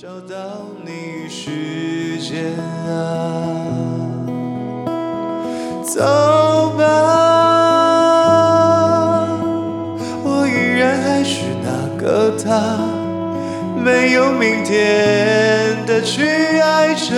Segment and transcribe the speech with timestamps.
[0.00, 2.56] 找到你时间
[2.88, 2.96] 啊，
[5.84, 6.80] 走吧，
[10.24, 11.68] 我依然还是那
[12.00, 12.78] 个他，
[13.76, 16.22] 没有明天的去
[16.62, 17.12] 爱着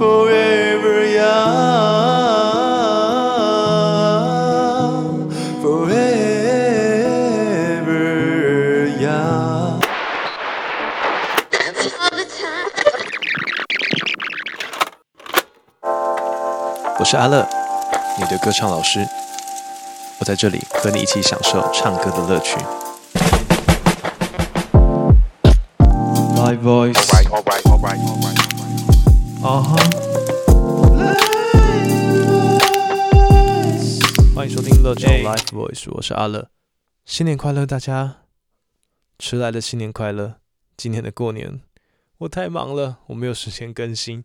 [0.00, 2.13] ，Forever Young
[17.04, 17.46] 我是阿乐，
[18.18, 19.06] 你的歌唱老师。
[20.18, 22.56] 我在这里和你一起享受唱歌的乐趣。
[26.34, 29.46] Live voice，Alright, alright, alright, alright, alright.
[29.46, 29.76] 啊哈。
[34.34, 36.48] 欢迎收听乐唱 Live Voice，我是阿乐。
[37.04, 38.20] 新年快乐，大家！
[39.18, 40.36] 迟来的新年快乐！
[40.78, 41.60] 今年的过年，
[42.16, 44.24] 我太忙了，我没有时间更新。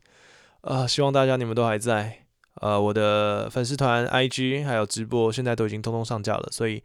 [0.62, 2.29] 啊、希望大家你们都还在。
[2.60, 6.84] 呃，我的粉丝团、IG 还有直播，现在都已经通通上架了，所以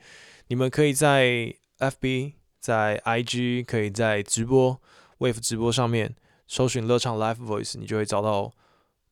[0.48, 4.80] 你们可以在 FB、在 IG、可以在直播
[5.18, 6.14] Wave 直播上面
[6.46, 8.52] 搜寻“乐唱 Live Voice”，你就会找到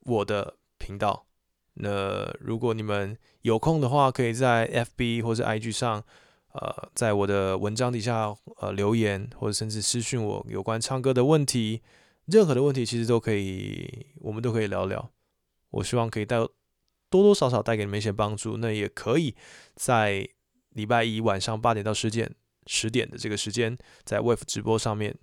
[0.04, 1.26] 我的频道。
[1.74, 6.04] 那如果你们有空的话，可以在 FB 或者 IG 上，
[6.52, 11.80] 呃，在我的文章底下呃留言，或者甚至私讯我有关唱歌的问题，
[12.26, 15.10] 任何的问题其实都可以，我们都可以聊聊。
[15.72, 18.56] 我希望可以带多多少少带给你们一些帮助。
[18.56, 19.34] 那也可以
[19.74, 20.26] 在
[20.70, 22.34] 礼拜一晚上八点到十点
[22.66, 25.18] 十点的这个时间，在 Wave 直播上面，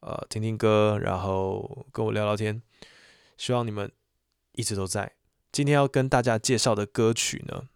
[0.00, 2.62] 呃，听听歌，然后跟我聊聊天。
[3.36, 3.90] 希望你们
[4.52, 5.12] 一直都在。
[5.50, 7.68] 今天要跟大家介绍的歌曲呢，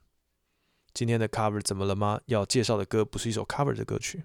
[0.94, 2.20] 今天的 cover 怎么了吗？
[2.26, 4.24] 要介绍的歌不是一首 cover 的歌曲，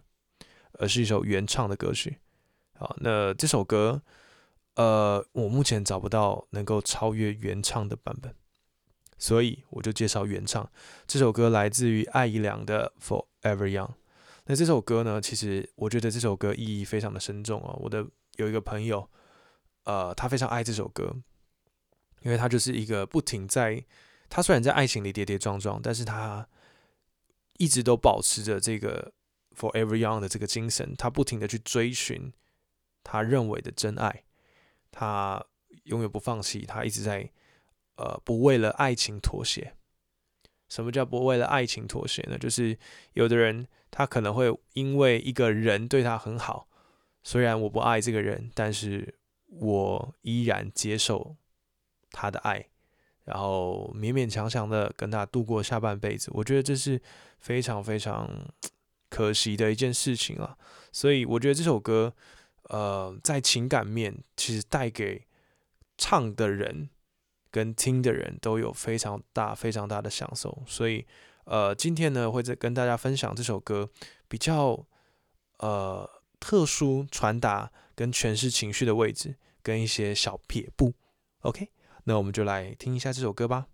[0.73, 2.17] 而是一首原唱的歌曲。
[2.75, 4.01] 好，那这首歌，
[4.75, 8.33] 呃，我目前找不到能够超越原唱的版本，
[9.17, 10.69] 所以我就介绍原唱。
[11.05, 13.87] 这首歌来自于艾怡良的《Forever Young》。
[14.45, 17.73] 那这首歌呢，其实我觉得这首歌意义非常的深重啊。
[17.80, 18.05] 我的
[18.36, 19.09] 有一个朋友，
[19.83, 21.15] 呃，他非常爱这首歌，
[22.23, 23.86] 因为他就是一个不停在，
[24.27, 26.48] 他虽然在爱情里跌跌撞撞，但是他
[27.58, 29.14] 一直都保持着这个
[29.55, 32.33] forever young 的这个精神，他不停的去追寻
[33.03, 34.23] 他认为的真爱，
[34.93, 35.43] 他
[35.86, 37.27] 永远不放弃，他一直在
[37.98, 39.73] 呃不为了爱情妥协。
[40.70, 42.37] 什么叫不为了爱情妥协呢？
[42.37, 42.77] 就是
[43.14, 46.67] 有的人他可能会因为一个人对他很好，
[47.23, 49.15] 虽然我不爱这个人，但是
[49.48, 51.36] 我依然接受
[52.11, 52.67] 他的爱，
[53.23, 56.31] 然后勉勉强强的跟他度过下半辈子。
[56.33, 56.99] 我觉得这是
[57.39, 58.27] 非常非常
[59.10, 60.58] 可惜的一件事情啊。
[60.92, 62.15] 所以我觉得这首歌，
[62.69, 65.25] 呃，在情感面其实带给
[65.97, 66.89] 唱的人
[67.51, 70.63] 跟听的人都有非常大非常大的享受。
[70.65, 71.05] 所以，
[71.45, 73.89] 呃，今天呢会再跟大家分享这首歌
[74.27, 74.85] 比较
[75.59, 76.09] 呃
[76.39, 80.93] 特殊传达跟诠释情绪的位置，跟一些小撇步。
[81.41, 81.69] OK，
[82.05, 83.67] 那我们就来听一下这首歌吧。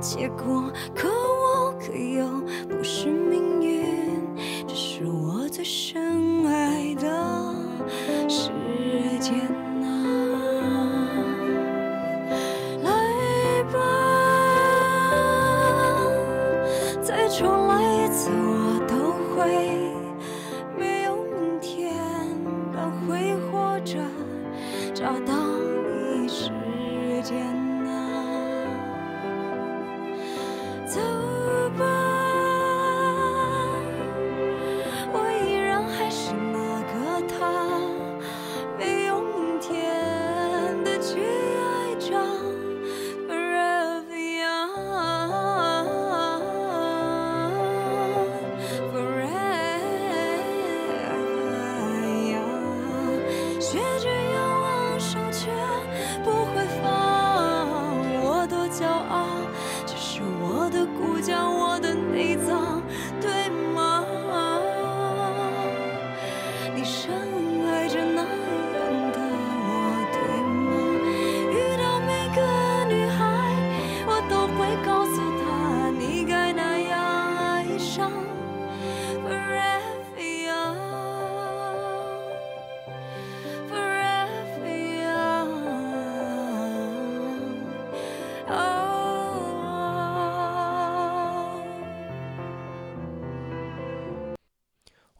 [0.00, 0.70] 结果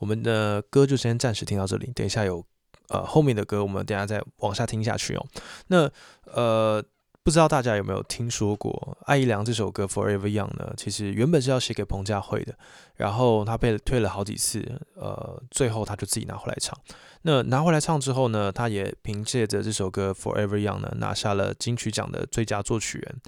[0.08, 2.42] 我们的歌就先暂时听到这里，等一下有
[2.88, 5.26] 呃后面的歌，我们等下再往下听下去哦。
[5.66, 5.90] 那
[6.32, 6.82] 呃。
[7.24, 10.72] 不知道大家有没有听说过《艾怡良》这首歌《Forever Young》呢？
[10.78, 12.56] 其实原本是要写给彭佳慧的，
[12.94, 16.74] 然后他被退了好几次，呃，最后他就自己拿回来唱。
[17.22, 23.20] 那拿回来唱之后呢，他也凭借着这首歌《Forever Young》呢，拿下了金曲奖的最佳作曲人。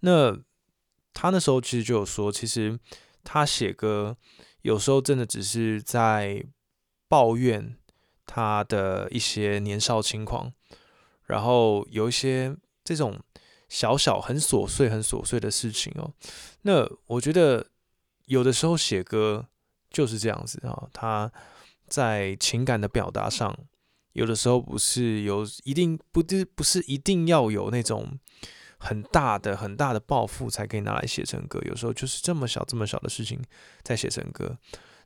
[0.00, 0.36] 那
[1.12, 2.76] 他那时候其实就有说，其实
[3.22, 4.16] 他写歌
[4.64, 6.44] 有时候真的只是在
[7.08, 7.76] 抱怨
[8.26, 10.52] 他的一些年少轻狂，
[11.26, 13.20] 然后有一些这种。
[13.66, 16.12] 小小很琐碎、很琐碎的事情哦，
[16.62, 17.66] 那我觉得
[18.26, 19.48] 有的时候写歌
[19.90, 21.32] 就是这样子啊，他
[21.88, 23.58] 在情感的表达上，
[24.12, 28.16] 有的时候不是有一定不是不是一定要有那种
[28.84, 33.42] 很大的很大的抱负才可以拿来写成歌，有时候就是这么小这么小的事情
[33.82, 34.56] 在写成歌，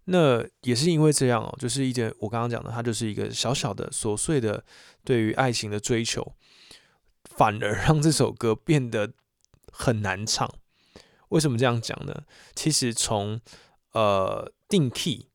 [0.04, 4.64] 那也是因为这样哦，就是一件我刚刚讲的，它就是一个小小的琐碎的
[5.04, 6.34] 对于爱情的追求。
[7.24, 9.12] 反而让这首歌变得
[9.70, 10.48] 很难唱。
[11.28, 12.22] 为什么这样讲呢？
[12.54, 13.40] 其实从
[13.92, 15.28] 呃定 key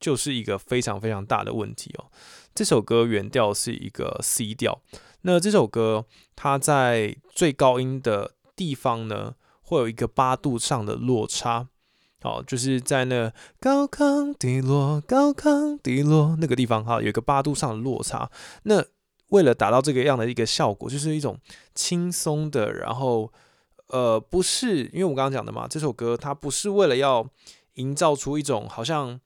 [0.00, 2.10] 就是一个非常非常大的问题哦。
[2.54, 4.82] 这首歌原调是一个 C 调，
[5.26, 6.04] 那这首歌
[6.36, 11.68] 它在最高音的地方呢，会有一个八度上的落差。
[12.20, 18.30] 好，就是在那高亢低落、高亢低落那个地方，哈，有一个八度上的落差。
[18.62, 18.82] 那
[19.28, 21.38] 为了达到这个样的一个效果，就是一种
[21.74, 23.30] 轻松的，然后
[23.88, 27.26] 呃，不是因为我刚刚讲的嘛，这首歌它不是为了要
[27.74, 29.20] 营造出一种好像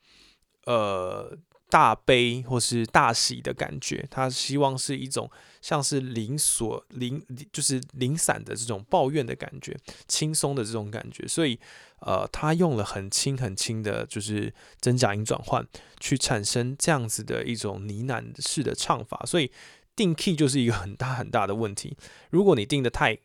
[0.64, 1.36] 呃
[1.70, 5.31] 大悲或是大喜的感觉，他希望是一种
[5.61, 7.23] 像是零所零
[7.53, 9.76] 就是零散的这种抱怨的感觉，
[10.06, 11.59] 轻松的这种感觉，所以
[12.00, 15.67] 呃，他用了很轻很轻的，就是真假音转换，
[16.00, 19.50] 去产生这样子的一种呢喃式的唱法，所以。
[19.99, 21.97] 定 key 就是一个很大很大的问题。
[22.31, 23.19] 如果你定的太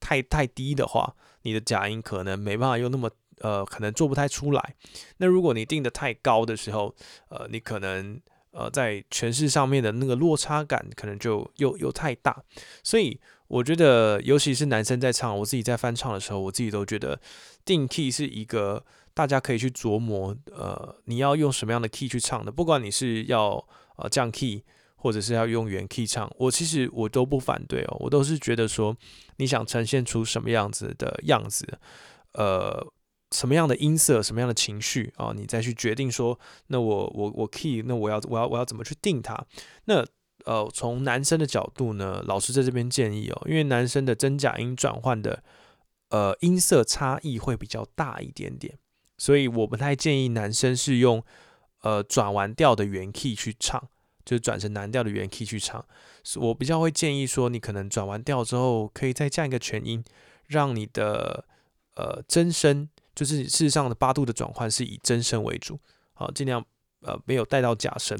[0.00, 3.08] 太太低的话，你的假音可能没办法用那么
[3.44, 4.74] 呃，可能做不太出来。
[5.18, 6.94] 那如果你定的太高的时候，
[7.28, 8.18] 呃，你可能
[8.52, 12.42] 呃在诠释上面的那个落差感可能就又又太大。
[12.82, 17.20] 所以我觉得，尤其是男生在唱，我自己在翻唱的时候，我自己都觉得
[17.66, 18.82] 定 key 是一个
[19.12, 23.62] 大家可以去琢磨，呃，你要用什么样的 key 去唱的，不管你是要
[23.96, 24.64] 呃降 key。
[25.04, 28.96] 或者是要用原 key 唱，我其实我都不反对哦，我都是觉得说
[29.36, 31.78] 你想呈现出什么样子的样子，
[32.32, 32.82] 呃，
[33.34, 36.38] 什么样的音色，什么样的情绪啊，你再去决定说，
[36.68, 39.44] 那我我我 key，那我要我要我要怎么去定它？
[39.86, 40.04] 那
[40.44, 45.42] 呃，从男生的角度呢，老师在这边建议哦，因为男生的真假音转换的
[46.10, 48.78] 呃音色差异会比较大一点点，
[49.18, 51.24] 所以我不太建议男生是用
[51.80, 53.88] 呃转完调的原 key 去唱。
[54.24, 55.84] 就转成男调的原 key 去唱，
[56.36, 60.02] 我比较会建议说，你可能转完调之后，可以再降一个全音，
[60.46, 61.44] 让你的
[61.94, 65.78] 呃真声，就是事实上的八度的转换是以真声为主，
[66.12, 66.64] 好，尽量
[67.00, 68.18] 呃没有带到假声，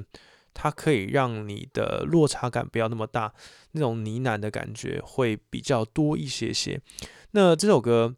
[0.53, 3.33] 它可以让你的落差感不要那么大，
[3.73, 6.81] 那种呢喃的感觉会比较多一些些。
[7.33, 8.15] 那这首歌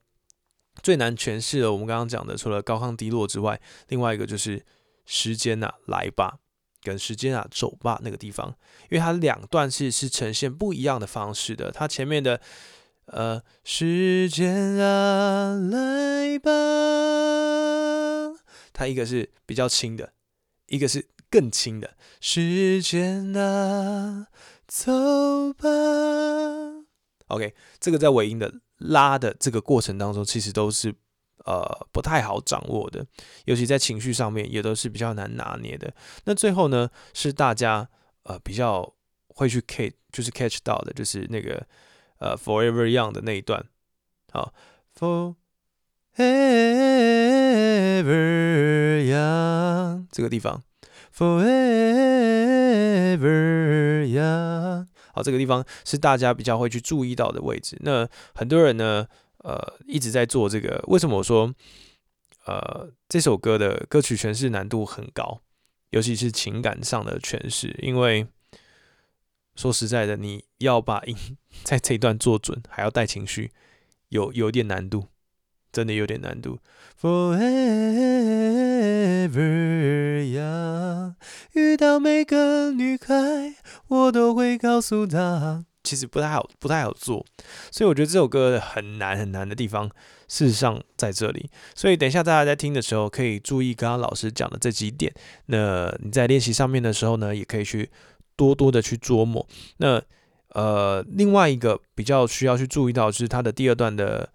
[0.83, 4.64] 最难诠释的，我们刚刚讲的，除了高亢低落之外，另外一个就是
[5.04, 6.38] 时间呐，来吧。
[6.83, 8.49] 跟时间啊，走吧那个地方，
[8.90, 11.73] 因为它两段是是呈现不一样的方式的。
[11.73, 12.40] 它前面的
[13.06, 16.50] 呃，时间啊，来吧，
[18.72, 20.12] 它一个是比较轻的，
[20.66, 21.96] 一个是更轻的。
[22.20, 24.28] 时间啊，
[24.66, 24.92] 走
[25.54, 25.68] 吧。
[27.28, 30.94] OK，这个在尾音的拉的这个过程当中，其实都是。
[31.44, 33.06] 呃，不太好掌握的，
[33.44, 35.94] 尤其在情绪上面也都是比较难拿捏的。
[36.25, 37.88] 那最后呢，是大家
[38.25, 38.92] 呃比较
[39.28, 41.64] 会去 catch，就是 catch 到的，就是那个
[42.18, 43.66] 呃 forever young 的那一段，
[44.32, 44.52] 好
[44.99, 46.23] ，forever
[49.04, 50.62] young 这个地方
[51.16, 51.37] ，forever
[54.06, 57.76] young，好，这个地方是大家比较会去注意到的位置。
[57.80, 59.06] 那很多人呢。
[59.44, 60.82] 呃，一直在做这个。
[60.88, 61.54] 为什么我说，
[62.46, 65.40] 呃，这首歌的歌曲诠释难度很高，
[65.90, 67.73] 尤其是情感上的诠释。
[67.80, 68.26] 因为
[69.56, 71.16] 说实在的，你要把音
[71.64, 73.50] 在这一段做准，还要带情绪，
[74.10, 75.06] 有有点难度，
[75.72, 76.58] 真的有点难度。
[77.00, 77.40] Forever
[80.22, 81.14] young，
[81.54, 83.56] 遇到每个女孩，
[83.88, 85.64] 我都会告诉她。
[85.82, 87.25] 其实不太好，不太好做。
[87.70, 89.88] 所以我觉得这首歌很难很难的地方，
[90.26, 91.48] 事实上在这里。
[91.76, 95.14] 所以等一下大家在听的时候，可以注意刚刚老师讲的这几点。
[95.46, 97.88] 那你在练习上面的时候呢，也可以去
[98.37, 99.47] 多多的去琢磨。
[99.78, 100.02] 那
[100.50, 104.28] 呃，另外一个比较需要去注意到，就是它的第二段的。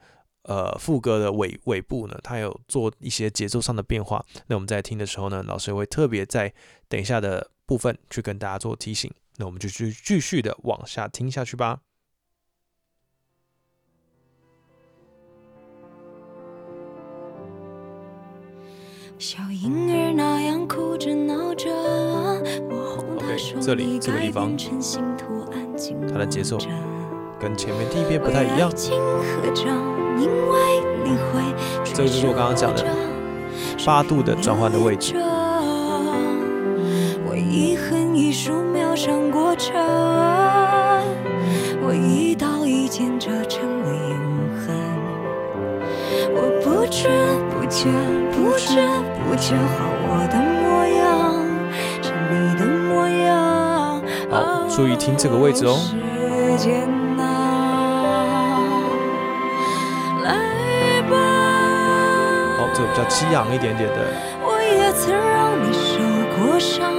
[0.44, 4.26] 呃，副歌的尾尾部呢，它有做一些节奏上的变化。
[4.48, 6.52] 那我们在听的时候呢，老师也会特别在
[6.90, 9.14] 等一下的部分去跟大家做提醒。
[9.38, 11.82] 那我们就去继续的往下听下去吧。
[19.20, 21.70] 小婴儿那样哭着闹着，
[23.60, 24.56] 这里这个地方，
[26.12, 26.58] 它的节奏
[27.40, 28.72] 跟前面第一遍不太一样。
[31.94, 32.86] 这个就是我刚刚讲的
[33.86, 35.16] 八度的转换的位置。
[37.28, 39.74] 我一横一竖描上过程，
[41.82, 44.20] 我一刀一剑折成了永
[44.58, 44.76] 恒。
[46.34, 47.08] 我不知
[47.50, 47.90] 不觉，
[48.32, 48.76] 不知
[49.24, 50.36] 不觉，好我的
[54.82, 55.78] 注意听这个位置哦。
[62.74, 63.96] 比较激昂一点点的。
[64.42, 66.02] 我也曾让你受
[66.36, 66.92] 过伤，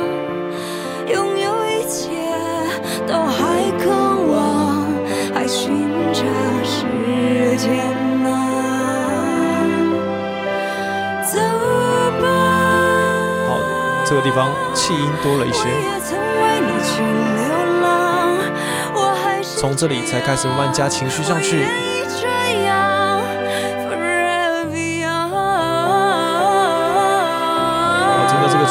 [1.09, 2.13] 拥有一切
[3.05, 3.91] 都还渴
[4.31, 4.87] 望，
[5.35, 6.23] 还寻着
[6.63, 6.87] 时
[7.57, 7.69] 间
[14.05, 17.32] 这个地方气音多了一些。
[19.63, 21.69] 从这里才开始慢慢加情绪上去。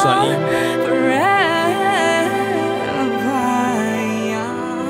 [0.02, 0.34] 转音，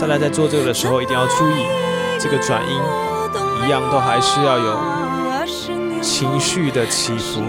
[0.00, 1.66] 大家在做这个的时候一定要注意，
[2.18, 2.80] 这个转音
[3.64, 4.76] 一样都还是要有
[6.00, 7.42] 情绪的起伏。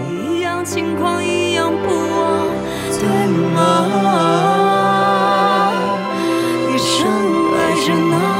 [7.84, 8.33] 天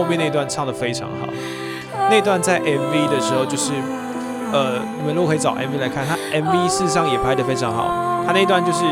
[0.00, 1.28] 后面那段唱的非常好，
[2.08, 3.74] 那段在 MV 的时候就是，
[4.50, 8.24] 呃，你们如果可以找 MV 来看，他 MV 事实上也拍的非常好。
[8.24, 8.82] 他那段就是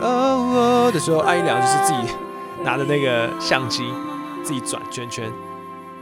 [0.00, 2.14] 哦的时候，阿一良就是自己
[2.64, 3.84] 拿着那个相机
[4.42, 5.30] 自己转圈圈，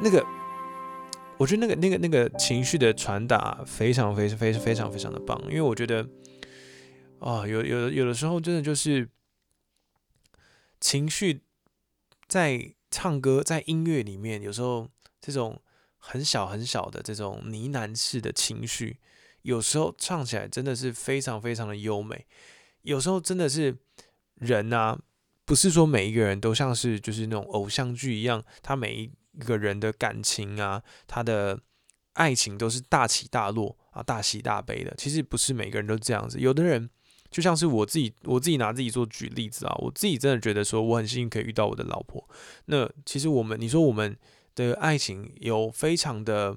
[0.01, 0.25] 那个
[1.37, 6.07] 我觉得那个那个那个情绪的传达非常非常非常非常非常的棒，因为我觉得
[7.19, 9.09] 啊，有有有的时候真的就是
[10.79, 11.41] 情绪
[12.29, 14.89] 在唱歌在音乐里面，有时候
[15.21, 15.61] 这种
[15.97, 18.99] 很小很小的这种呢喃式的情绪。
[19.43, 22.27] 有时候唱起来真的是非常非常的优美，
[22.83, 23.75] 有时候真的是
[24.35, 25.01] 人啊，
[25.47, 31.59] 不是说每一个人都像是就是那种偶像剧一样，他每一个人的感情啊，他的
[32.13, 34.95] 爱情都是大起大落啊，大喜大悲的。
[34.99, 36.91] 其实不是每个人都这样子，有的人
[37.31, 42.29] 就像是我自己，我自己拿自己做举例子啊，我自己真的觉得说我很幸运可以遇到我的老婆。
[42.67, 44.17] 那其实我们，你说我们
[44.55, 46.57] 的爱情有非常的，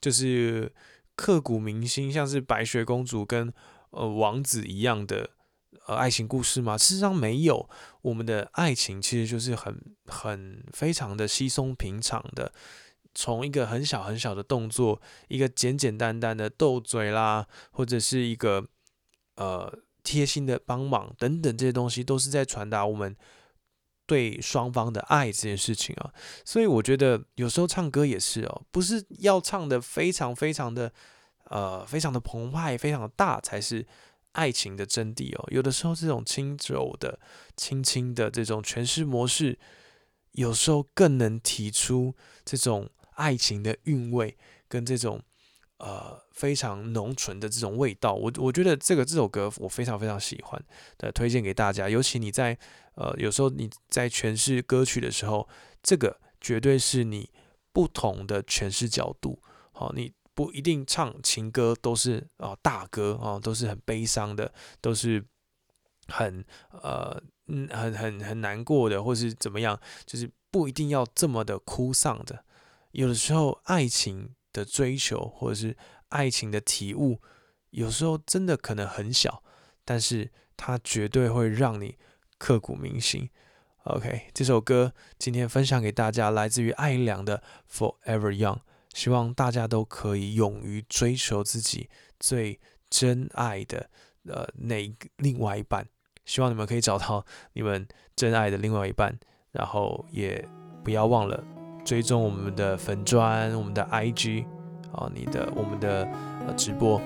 [0.00, 0.72] 就是。
[1.14, 3.52] 刻骨铭心，像是白雪公主跟
[3.90, 5.28] 呃王子一样的
[5.86, 6.76] 呃爱情故事吗？
[6.76, 7.68] 事实上没有，
[8.00, 12.50] 我们的爱情其实就是很很非常的稀松平常的，
[13.14, 18.66] 从一个很小很小的动作，一个简简单单的斗嘴啦，或者是一个
[19.36, 19.70] 呃
[20.02, 23.16] 贴心的帮忙等等这些东西，都是在传达我们。
[24.04, 26.12] 对双方的爱这件事情啊，
[26.44, 30.92] 所以我觉得有时候唱歌也是哦，不是要唱的非常非常的
[31.44, 33.86] 呃非常的澎湃、非常的大才是
[34.32, 35.48] 爱情的真谛哦。
[35.50, 37.18] 有的时候这种轻柔的、
[37.56, 39.58] 轻轻的这种诠释模式，
[40.32, 44.36] 有时候更能提出这种爱情的韵味
[44.68, 45.22] 跟这种。
[45.82, 50.64] 呃，非常浓醇的这种味道，我我觉得这个这首歌我非常非常喜欢，
[50.96, 51.88] 的推荐给大家。
[51.88, 52.56] 尤其你在
[52.94, 55.48] 呃有时候你在诠释歌曲的时候，
[55.82, 57.28] 这个绝对是你
[57.72, 59.42] 不同的诠释角度。
[59.72, 65.24] 好，你不一定唱情歌都是啊大歌啊，都是很悲伤的，都是
[66.06, 72.44] 很呃嗯很很很难过的，或是怎么样，就是不一定要这么的哭丧的。
[72.92, 75.76] 有的时候，爱情的追求或者是
[76.08, 77.20] 爱情的体悟，
[77.70, 79.42] 有时候真的可能很小，
[79.84, 81.96] 但是它绝对会让你
[82.38, 83.30] 刻骨铭心。
[83.84, 87.42] OK，这首歌今天分享给大家，来自于艾良的
[87.76, 88.56] 《Forever Young》，
[88.94, 91.90] 希望大家都可以勇于追求自己
[92.20, 93.90] 最真爱的
[94.26, 95.88] 呃那另外一半。
[96.24, 99.18] 希望你们可以找到你们真爱的另外一半，
[99.50, 100.48] 然后也
[100.84, 101.42] 不要忘了
[101.84, 104.44] 追踪我们的粉砖、我们的 IG
[104.92, 106.06] 啊，你的我们的
[106.46, 106.98] 呃直播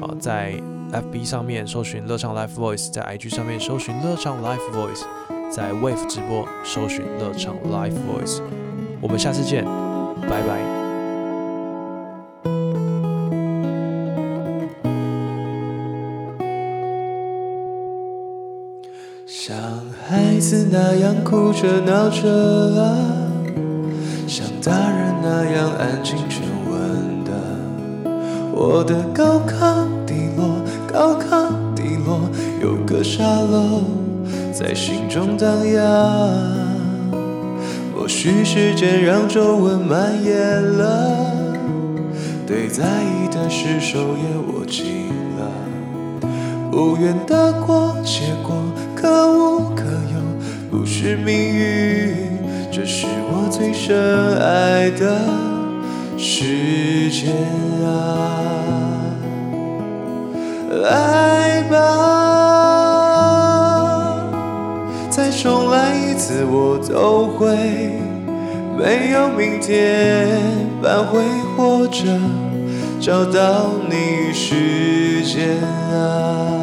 [0.00, 0.54] 啊，在
[0.92, 5.04] FB 上面搜寻乐唱 Live Voice，在 IG 上面搜寻乐唱 Live Voice，
[5.50, 8.40] 在 Wave 直播搜寻乐唱 Live Voice。
[9.00, 9.64] 我们下次见，
[10.22, 10.82] 拜拜。
[19.26, 19.56] 像
[20.06, 22.28] 孩子那样哭着闹着
[22.80, 23.21] 啊，
[24.32, 27.32] 像大人那样安静沉稳的。
[28.50, 30.56] 我的高亢低落，
[30.90, 32.18] 高亢低落，
[32.62, 33.82] 有个沙漏
[34.50, 35.84] 在心中荡漾。
[37.94, 41.26] 或许时间让皱纹蔓延了，
[42.46, 45.52] 对在意的事手也握紧了。
[46.70, 48.56] 不愿得过且过，
[48.96, 50.22] 可无可有。
[50.70, 52.31] 不是命运，
[52.74, 53.94] 这是我最深
[54.40, 55.14] 爱的
[56.16, 57.34] 时间
[57.84, 57.92] 啊！
[60.82, 61.76] 来吧，
[65.10, 67.46] 再重来一次，我都会。
[68.78, 70.40] 没有明天，
[70.82, 71.20] 挽回
[71.54, 72.06] 或者
[72.98, 75.60] 找到你时间
[75.92, 76.56] 啊！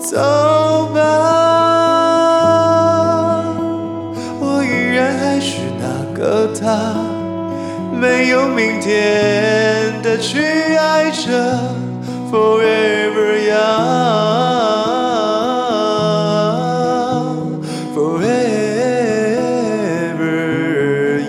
[0.00, 1.43] 走吧。
[6.24, 6.94] 和他
[7.92, 10.38] 没有明天的去
[10.74, 11.28] 爱着
[12.32, 13.68] ，Forever young，Forever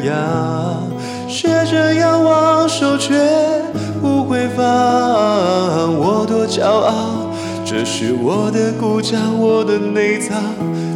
[0.01, 0.87] young，
[1.27, 3.19] 学着仰望，手却
[4.01, 4.63] 不会放，
[5.99, 7.33] 我多骄傲，
[7.65, 10.41] 这是我的骨架，我的内脏，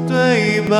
[0.08, 0.78] 对吗？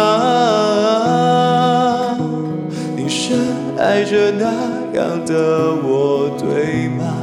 [3.80, 4.46] 爱着那
[4.94, 7.16] 样的我，对吗？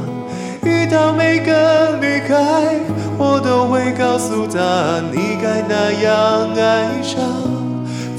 [0.63, 2.79] 遇到每个女孩，
[3.17, 7.21] 我都会告诉她，你该那样爱上